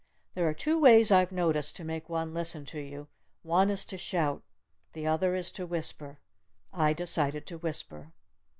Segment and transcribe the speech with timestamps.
[0.33, 3.07] There are two ways I've noticed to make one listen to you.
[3.43, 4.41] One is to shout.
[4.93, 6.17] The other is to whisper.
[6.73, 8.11] I decided to whisper.